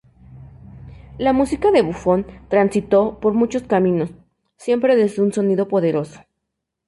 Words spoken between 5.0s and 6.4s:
un sonido poderoso.